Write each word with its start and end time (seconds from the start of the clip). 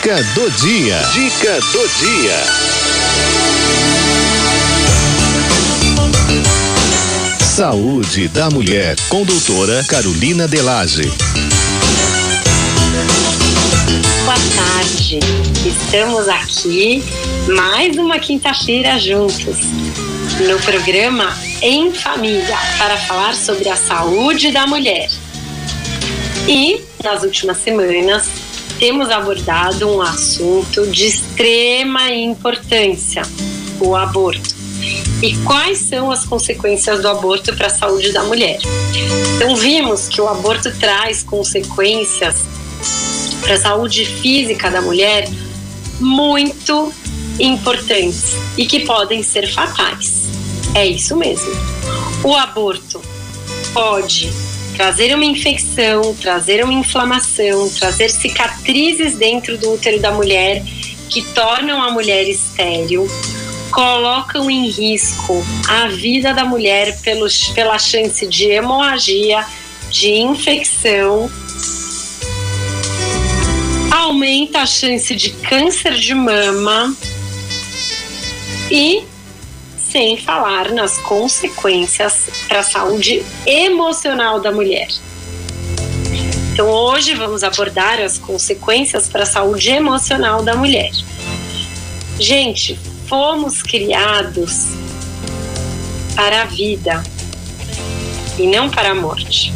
Dica 0.00 0.22
do 0.34 0.50
dia. 0.52 0.96
Dica 1.12 1.60
do 1.60 1.88
dia. 1.98 2.38
Saúde 7.38 8.28
da 8.28 8.48
mulher 8.48 8.96
com 9.10 9.26
doutora 9.26 9.84
Carolina 9.84 10.48
Delage. 10.48 11.02
Boa 14.24 14.38
tarde. 14.56 15.20
Estamos 15.66 16.28
aqui 16.30 17.04
mais 17.54 17.98
uma 17.98 18.18
quinta-feira 18.18 18.98
juntos 18.98 19.58
no 20.48 20.58
programa 20.60 21.36
Em 21.60 21.92
Família 21.92 22.56
para 22.78 22.96
falar 22.96 23.34
sobre 23.34 23.68
a 23.68 23.76
saúde 23.76 24.50
da 24.50 24.66
mulher. 24.66 25.10
E 26.48 26.80
nas 27.04 27.22
últimas 27.22 27.58
semanas 27.58 28.49
temos 28.80 29.10
abordado 29.10 29.86
um 29.94 30.00
assunto 30.00 30.86
de 30.86 31.06
extrema 31.06 32.10
importância: 32.10 33.22
o 33.78 33.94
aborto. 33.94 34.58
E 35.22 35.36
quais 35.44 35.78
são 35.78 36.10
as 36.10 36.24
consequências 36.24 37.02
do 37.02 37.08
aborto 37.08 37.54
para 37.54 37.66
a 37.66 37.70
saúde 37.70 38.10
da 38.10 38.24
mulher? 38.24 38.58
Então, 39.36 39.54
vimos 39.54 40.08
que 40.08 40.18
o 40.18 40.26
aborto 40.26 40.74
traz 40.78 41.22
consequências 41.22 42.36
para 43.42 43.54
a 43.54 43.58
saúde 43.58 44.06
física 44.06 44.70
da 44.70 44.80
mulher 44.80 45.28
muito 46.00 46.90
importantes 47.38 48.34
e 48.56 48.64
que 48.64 48.80
podem 48.86 49.22
ser 49.22 49.46
fatais. 49.52 50.24
É 50.74 50.86
isso 50.86 51.14
mesmo. 51.14 51.52
O 52.24 52.34
aborto 52.34 53.02
pode 53.74 54.32
trazer 54.80 55.14
uma 55.14 55.26
infecção, 55.26 56.14
trazer 56.14 56.64
uma 56.64 56.72
inflamação, 56.72 57.68
trazer 57.68 58.08
cicatrizes 58.08 59.14
dentro 59.14 59.58
do 59.58 59.74
útero 59.74 60.00
da 60.00 60.10
mulher 60.10 60.64
que 61.10 61.20
tornam 61.34 61.82
a 61.82 61.90
mulher 61.90 62.26
estéril, 62.26 63.06
colocam 63.70 64.50
em 64.50 64.70
risco 64.70 65.44
a 65.68 65.88
vida 65.88 66.32
da 66.32 66.46
mulher 66.46 66.98
pelos, 67.02 67.48
pela 67.48 67.78
chance 67.78 68.26
de 68.26 68.46
hemorragia, 68.46 69.44
de 69.90 70.12
infecção, 70.14 71.30
aumenta 73.90 74.60
a 74.60 74.66
chance 74.66 75.14
de 75.14 75.28
câncer 75.28 75.92
de 75.92 76.14
mama 76.14 76.96
e 78.70 79.09
sem 79.90 80.16
falar 80.16 80.70
nas 80.70 80.96
consequências 80.98 82.28
para 82.46 82.60
a 82.60 82.62
saúde 82.62 83.24
emocional 83.44 84.40
da 84.40 84.52
mulher. 84.52 84.88
Então, 86.52 86.68
hoje 86.68 87.14
vamos 87.14 87.42
abordar 87.42 88.00
as 88.00 88.16
consequências 88.16 89.08
para 89.08 89.24
a 89.24 89.26
saúde 89.26 89.68
emocional 89.70 90.44
da 90.44 90.54
mulher. 90.54 90.92
Gente, 92.20 92.78
fomos 93.08 93.62
criados 93.62 94.68
para 96.14 96.42
a 96.42 96.44
vida 96.44 97.02
e 98.38 98.46
não 98.46 98.70
para 98.70 98.90
a 98.90 98.94
morte. 98.94 99.52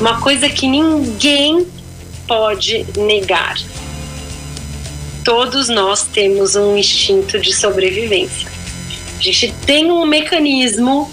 Uma 0.00 0.18
coisa 0.20 0.48
que 0.48 0.66
ninguém 0.66 1.66
pode 2.26 2.86
negar. 2.96 3.58
Todos 5.24 5.68
nós 5.68 6.04
temos 6.04 6.54
um 6.54 6.76
instinto 6.76 7.38
de 7.38 7.52
sobrevivência. 7.52 8.55
A 9.18 9.22
gente 9.22 9.54
tem 9.64 9.90
um 9.90 10.04
mecanismo 10.04 11.10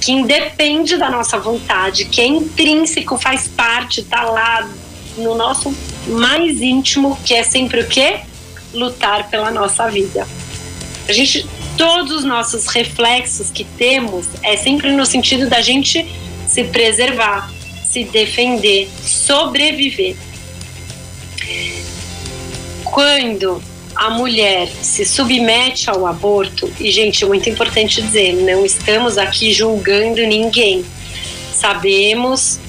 que 0.00 0.12
independe 0.12 0.96
da 0.96 1.10
nossa 1.10 1.38
vontade, 1.38 2.04
que 2.06 2.20
é 2.20 2.26
intrínseco, 2.26 3.16
faz 3.18 3.48
parte, 3.48 4.02
tá 4.02 4.22
lá 4.22 4.68
no 5.16 5.34
nosso 5.34 5.74
mais 6.06 6.60
íntimo, 6.60 7.18
que 7.24 7.34
é 7.34 7.42
sempre 7.42 7.80
o 7.80 7.88
quê? 7.88 8.20
Lutar 8.72 9.28
pela 9.28 9.50
nossa 9.50 9.88
vida. 9.90 10.26
A 11.08 11.12
gente, 11.12 11.46
todos 11.76 12.12
os 12.18 12.24
nossos 12.24 12.66
reflexos 12.68 13.50
que 13.50 13.64
temos 13.64 14.26
é 14.42 14.56
sempre 14.56 14.92
no 14.92 15.06
sentido 15.06 15.48
da 15.48 15.60
gente 15.60 16.06
se 16.46 16.64
preservar, 16.64 17.50
se 17.84 18.04
defender, 18.04 18.88
sobreviver. 19.04 20.16
Quando 22.84 23.62
a 23.98 24.10
mulher 24.10 24.68
se 24.80 25.04
submete 25.04 25.90
ao 25.90 26.06
aborto, 26.06 26.72
e 26.78 26.88
gente, 26.92 27.26
muito 27.26 27.50
importante 27.50 28.00
dizer, 28.00 28.32
não 28.32 28.64
estamos 28.64 29.18
aqui 29.18 29.52
julgando 29.52 30.24
ninguém. 30.24 30.84
Sabemos 31.52 32.60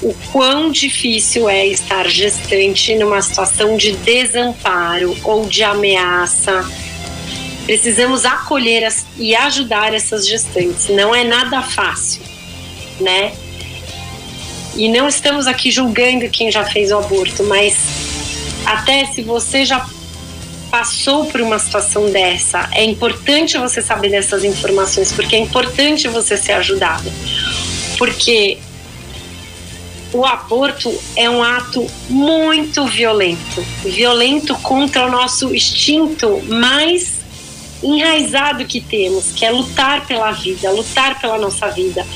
o 0.00 0.14
quão 0.30 0.70
difícil 0.70 1.48
é 1.48 1.66
estar 1.66 2.08
gestante 2.08 2.94
numa 2.94 3.20
situação 3.20 3.76
de 3.76 3.96
desamparo 3.96 5.16
ou 5.24 5.46
de 5.46 5.64
ameaça. 5.64 6.64
Precisamos 7.66 8.24
acolher 8.24 8.84
as, 8.84 9.04
e 9.16 9.34
ajudar 9.34 9.92
essas 9.92 10.28
gestantes. 10.28 10.88
Não 10.90 11.12
é 11.12 11.24
nada 11.24 11.60
fácil, 11.60 12.22
né? 13.00 13.32
E 14.76 14.88
não 14.88 15.08
estamos 15.08 15.48
aqui 15.48 15.72
julgando 15.72 16.30
quem 16.30 16.52
já 16.52 16.64
fez 16.64 16.92
o 16.92 16.98
aborto, 16.98 17.42
mas 17.42 17.76
até 18.64 19.04
se 19.06 19.22
você 19.22 19.64
já 19.64 19.84
passou 20.78 21.24
por 21.24 21.40
uma 21.40 21.58
situação 21.58 22.08
dessa, 22.08 22.68
é 22.72 22.84
importante 22.84 23.58
você 23.58 23.82
saber 23.82 24.10
dessas 24.10 24.44
informações, 24.44 25.10
porque 25.12 25.34
é 25.34 25.40
importante 25.40 26.06
você 26.06 26.36
ser 26.36 26.52
ajudado. 26.52 27.10
Porque 27.96 28.58
o 30.12 30.24
aborto 30.24 30.96
é 31.16 31.28
um 31.28 31.42
ato 31.42 31.84
muito 32.08 32.86
violento 32.86 33.60
violento 33.82 34.54
contra 34.60 35.06
o 35.06 35.10
nosso 35.10 35.52
instinto 35.52 36.40
mais 36.48 37.18
enraizado 37.82 38.64
que 38.64 38.80
temos, 38.80 39.32
que 39.32 39.44
é 39.44 39.50
lutar 39.50 40.06
pela 40.06 40.30
vida, 40.30 40.70
lutar 40.70 41.20
pela 41.20 41.38
nossa 41.38 41.68
vida. 41.70 42.06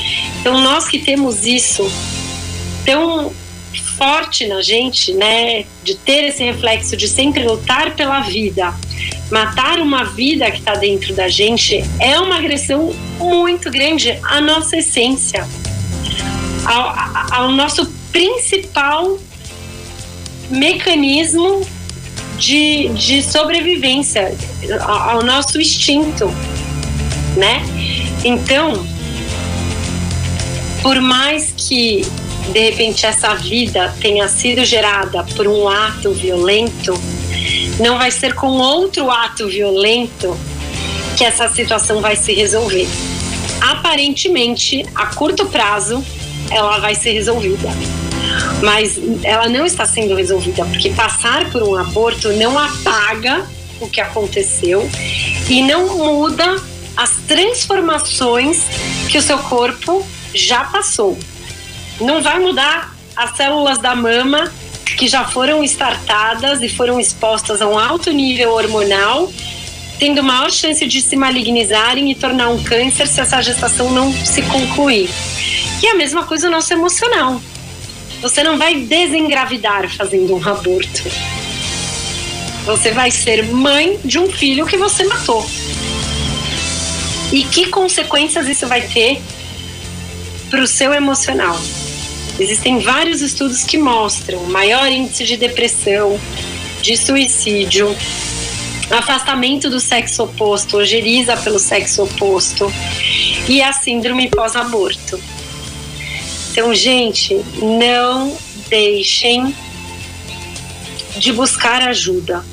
Então, 0.40 0.60
nós 0.60 0.86
que 0.86 1.00
temos 1.00 1.44
isso 1.44 1.84
tão 2.86 3.32
forte 3.80 4.46
na 4.46 4.60
gente, 4.60 5.12
né, 5.14 5.64
de 5.82 5.94
ter 5.96 6.24
esse 6.24 6.44
reflexo 6.44 6.96
de 6.96 7.08
sempre 7.08 7.44
lutar 7.44 7.94
pela 7.94 8.20
vida, 8.20 8.74
matar 9.30 9.78
uma 9.80 10.04
vida 10.04 10.50
que 10.50 10.58
está 10.58 10.74
dentro 10.74 11.14
da 11.14 11.28
gente 11.28 11.82
é 11.98 12.18
uma 12.18 12.36
agressão 12.36 12.94
muito 13.18 13.70
grande 13.70 14.18
à 14.22 14.40
nossa 14.40 14.76
essência, 14.76 15.46
ao, 16.64 17.42
ao 17.44 17.52
nosso 17.52 17.86
principal 18.12 19.18
mecanismo 20.50 21.66
de, 22.38 22.88
de 22.88 23.22
sobrevivência, 23.22 24.36
ao 24.80 25.22
nosso 25.22 25.60
instinto, 25.60 26.26
né? 27.36 27.62
Então, 28.24 28.86
por 30.82 31.00
mais 31.00 31.54
que 31.56 32.04
de 32.50 32.58
repente 32.58 33.06
essa 33.06 33.34
vida 33.34 33.94
tenha 34.00 34.28
sido 34.28 34.64
gerada 34.64 35.24
por 35.36 35.46
um 35.46 35.68
ato 35.68 36.12
violento, 36.12 36.92
não 37.78 37.98
vai 37.98 38.10
ser 38.10 38.34
com 38.34 38.48
outro 38.48 39.10
ato 39.10 39.48
violento 39.48 40.36
que 41.16 41.24
essa 41.24 41.48
situação 41.48 42.00
vai 42.00 42.16
se 42.16 42.32
resolver. 42.32 42.88
Aparentemente, 43.60 44.84
a 44.94 45.06
curto 45.06 45.46
prazo, 45.46 46.04
ela 46.50 46.78
vai 46.78 46.94
ser 46.94 47.12
resolvida. 47.12 47.68
Mas 48.62 48.98
ela 49.22 49.48
não 49.48 49.64
está 49.64 49.84
sendo 49.84 50.14
resolvida, 50.14 50.64
porque 50.64 50.90
passar 50.90 51.50
por 51.50 51.62
um 51.62 51.76
aborto 51.76 52.32
não 52.32 52.58
apaga 52.58 53.46
o 53.80 53.88
que 53.88 54.00
aconteceu 54.00 54.88
e 55.48 55.62
não 55.62 55.96
muda 55.96 56.56
as 56.96 57.16
transformações 57.26 58.64
que 59.10 59.18
o 59.18 59.22
seu 59.22 59.38
corpo 59.38 60.06
já 60.34 60.64
passou 60.64 61.18
não 62.00 62.22
vai 62.22 62.38
mudar 62.38 62.94
as 63.16 63.36
células 63.36 63.78
da 63.78 63.94
mama 63.94 64.50
que 64.96 65.08
já 65.08 65.24
foram 65.24 65.62
startadas 65.64 66.62
e 66.62 66.68
foram 66.68 67.00
expostas 67.00 67.62
a 67.62 67.66
um 67.66 67.78
alto 67.78 68.10
nível 68.10 68.52
hormonal, 68.52 69.32
tendo 69.98 70.22
maior 70.22 70.50
chance 70.50 70.84
de 70.86 71.00
se 71.00 71.16
malignizarem 71.16 72.10
e 72.10 72.14
tornar 72.14 72.48
um 72.48 72.62
câncer 72.62 73.06
se 73.06 73.20
essa 73.20 73.40
gestação 73.40 73.90
não 73.90 74.12
se 74.12 74.42
concluir. 74.42 75.08
E 75.82 75.86
a 75.86 75.94
mesma 75.94 76.24
coisa 76.24 76.48
o 76.48 76.50
nosso 76.50 76.72
emocional. 76.72 77.40
Você 78.20 78.42
não 78.44 78.56
vai 78.56 78.76
desengravidar 78.82 79.88
fazendo 79.96 80.36
um 80.36 80.48
aborto. 80.48 81.02
Você 82.64 82.92
vai 82.92 83.10
ser 83.10 83.44
mãe 83.46 83.98
de 84.04 84.18
um 84.18 84.30
filho 84.30 84.64
que 84.64 84.76
você 84.76 85.04
matou. 85.04 85.44
E 87.32 87.42
que 87.44 87.66
consequências 87.66 88.46
isso 88.46 88.68
vai 88.68 88.82
ter 88.82 89.20
para 90.48 90.62
o 90.62 90.66
seu 90.66 90.92
emocional? 90.92 91.58
Existem 92.38 92.78
vários 92.78 93.20
estudos 93.20 93.62
que 93.62 93.76
mostram 93.76 94.44
maior 94.46 94.90
índice 94.90 95.24
de 95.24 95.36
depressão, 95.36 96.18
de 96.80 96.96
suicídio, 96.96 97.94
afastamento 98.90 99.70
do 99.70 99.78
sexo 99.78 100.24
oposto, 100.24 100.78
ojeriza 100.78 101.36
pelo 101.36 101.58
sexo 101.58 102.04
oposto 102.04 102.72
e 103.48 103.62
a 103.62 103.72
síndrome 103.72 104.28
pós-aborto. 104.28 105.20
Então, 106.50 106.74
gente, 106.74 107.34
não 107.62 108.36
deixem 108.68 109.54
de 111.16 111.32
buscar 111.32 111.82
ajuda. 111.82 112.44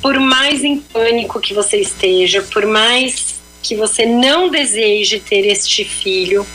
Por 0.00 0.20
mais 0.20 0.62
em 0.62 0.78
pânico 0.78 1.40
que 1.40 1.52
você 1.52 1.78
esteja, 1.78 2.42
por 2.42 2.66
mais 2.66 3.36
que 3.62 3.74
você 3.74 4.06
não 4.06 4.48
deseje 4.48 5.18
ter 5.18 5.46
este 5.46 5.84
filho, 5.84 6.46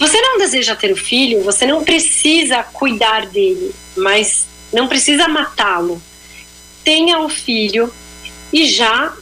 você 0.00 0.18
não 0.18 0.38
deseja 0.38 0.74
ter 0.74 0.90
o 0.90 0.96
filho, 0.96 1.44
você 1.44 1.66
não 1.66 1.84
precisa 1.84 2.62
cuidar 2.62 3.26
dele, 3.26 3.74
mas 3.94 4.46
não 4.72 4.88
precisa 4.88 5.28
matá-lo. 5.28 6.00
Tenha 6.82 7.20
o 7.20 7.28
filho 7.28 7.92
e 8.50 8.66
já 8.66 9.14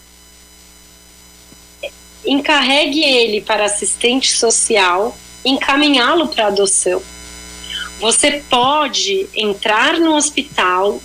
encarregue 2.25 3.03
ele 3.03 3.41
para 3.41 3.65
assistente 3.65 4.31
social, 4.31 5.19
encaminhá-lo 5.45 6.29
para 6.29 6.47
adoção. 6.47 7.03
Você 7.99 8.45
pode 8.49 9.29
entrar 9.35 9.99
no 9.99 10.15
hospital, 10.15 11.03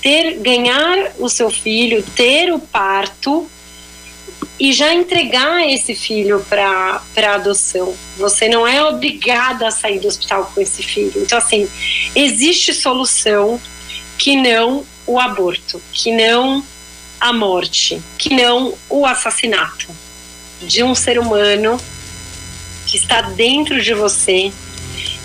ter, 0.00 0.38
ganhar 0.38 1.14
o 1.18 1.28
seu 1.28 1.50
filho, 1.50 2.04
ter 2.14 2.52
o 2.52 2.60
parto 2.60 3.50
e 4.58 4.72
já 4.72 4.92
entregar 4.92 5.68
esse 5.68 5.94
filho 5.94 6.44
para 6.48 7.00
adoção. 7.34 7.94
Você 8.16 8.48
não 8.48 8.66
é 8.66 8.82
obrigada 8.82 9.68
a 9.68 9.70
sair 9.70 10.00
do 10.00 10.08
hospital 10.08 10.50
com 10.52 10.60
esse 10.60 10.82
filho. 10.82 11.12
Então, 11.16 11.38
assim, 11.38 11.68
existe 12.14 12.74
solução 12.74 13.60
que 14.18 14.36
não 14.36 14.84
o 15.06 15.18
aborto, 15.18 15.80
que 15.92 16.10
não 16.10 16.64
a 17.20 17.32
morte, 17.32 18.00
que 18.18 18.34
não 18.34 18.74
o 18.88 19.06
assassinato 19.06 19.88
de 20.60 20.82
um 20.82 20.94
ser 20.94 21.18
humano 21.18 21.80
que 22.86 22.96
está 22.96 23.20
dentro 23.20 23.80
de 23.80 23.94
você 23.94 24.52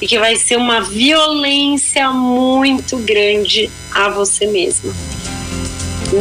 e 0.02 0.08
que 0.08 0.20
vai 0.20 0.36
ser 0.36 0.58
uma 0.58 0.82
violência 0.82 2.12
muito 2.12 2.98
grande 2.98 3.72
a 3.92 4.10
você 4.10 4.46
mesmo. 4.46 4.94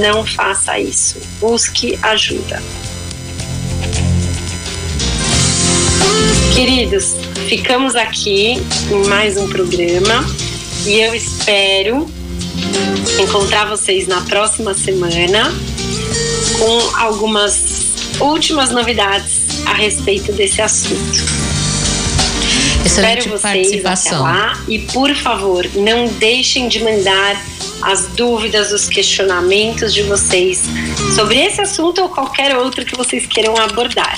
Não 0.01 0.25
faça 0.25 0.79
isso. 0.79 1.19
Busque 1.41 1.99
ajuda. 2.03 2.63
Queridos, 6.55 7.15
ficamos 7.49 7.97
aqui 7.97 8.63
em 8.91 9.09
mais 9.09 9.39
um 9.39 9.49
programa 9.49 10.25
e 10.85 11.01
eu 11.01 11.15
espero 11.15 12.07
encontrar 13.19 13.65
vocês 13.65 14.07
na 14.07 14.21
próxima 14.21 14.75
semana 14.75 15.51
com 16.59 16.97
algumas 16.99 18.19
últimas 18.21 18.71
novidades 18.71 19.65
a 19.65 19.73
respeito 19.73 20.31
desse 20.33 20.61
assunto. 20.61 21.25
Excelente 22.85 23.21
Espero 23.21 23.31
vocês 23.31 23.87
até 23.87 24.17
lá 24.17 24.63
e 24.69 24.79
por 24.81 25.15
favor 25.15 25.67
não 25.75 26.07
deixem 26.07 26.69
de 26.69 26.85
mandar 26.85 27.43
as 27.83 28.09
dúvidas, 28.09 28.73
os 28.73 28.89
questionamentos 28.89 29.93
de 29.93 30.03
vocês 30.03 30.63
sobre 31.17 31.41
esse 31.41 31.61
assunto 31.63 32.03
ou 32.03 32.09
qualquer 32.11 32.57
outro 32.57 32.85
que 32.85 32.95
vocês 32.95 33.27
queiram 33.27 33.57
abordar. 33.57 34.17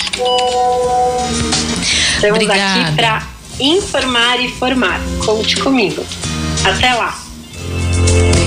Estamos 2.25 2.43
Obrigada. 2.43 2.81
aqui 2.85 2.95
para 2.95 3.23
informar 3.59 4.39
e 4.39 4.49
formar. 4.49 4.99
Conte 5.23 5.57
comigo. 5.57 6.03
Até 6.63 6.93
lá. 6.93 7.24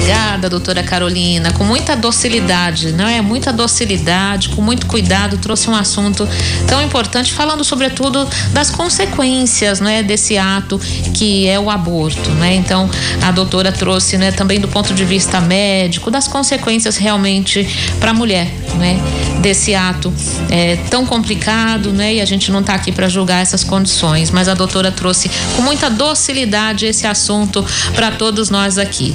Obrigada, 0.09 0.49
doutora 0.49 0.83
Carolina. 0.83 1.53
Com 1.53 1.65
muita 1.65 1.95
docilidade, 1.95 2.93
não 2.93 3.07
é? 3.07 3.21
Muita 3.21 3.53
docilidade, 3.53 4.49
com 4.49 4.63
muito 4.63 4.87
cuidado, 4.87 5.37
trouxe 5.37 5.69
um 5.69 5.75
assunto 5.75 6.27
tão 6.67 6.81
importante, 6.81 7.31
falando 7.31 7.63
sobretudo 7.63 8.27
das 8.55 8.71
consequências, 8.71 9.81
não 9.81 9.91
é, 9.91 10.03
desse 10.03 10.39
ato 10.39 10.81
que 11.13 11.47
é 11.47 11.61
o 11.61 11.69
aborto, 11.69 12.31
né? 12.31 12.55
Então, 12.55 12.89
a 13.21 13.31
doutora 13.31 13.71
trouxe, 13.71 14.17
né, 14.17 14.33
também 14.33 14.59
do 14.59 14.67
ponto 14.67 14.95
de 14.95 15.05
vista 15.05 15.43
médico, 15.43 16.11
das 16.11 16.27
consequências 16.27 16.97
realmente 16.97 17.69
para 18.01 18.13
a 18.13 18.15
mulher, 18.15 18.47
né? 18.79 18.99
Desse 19.43 19.75
ato 19.75 20.11
é, 20.49 20.77
tão 20.89 21.05
complicado, 21.05 21.93
né? 21.93 22.15
E 22.15 22.21
a 22.23 22.25
gente 22.25 22.51
não 22.51 22.61
está 22.61 22.73
aqui 22.73 22.93
para 22.93 23.11
julgar 23.11 23.43
essas 23.43 23.63
condições, 23.63 24.31
mas 24.31 24.49
a 24.49 24.55
doutora 24.55 24.91
trouxe 24.91 25.31
com 25.55 25.61
muita 25.61 25.91
docilidade 25.91 26.87
esse 26.87 27.07
assunto 27.07 27.63
para 27.95 28.11
todos 28.13 28.49
nós 28.49 28.79
aqui. 28.79 29.15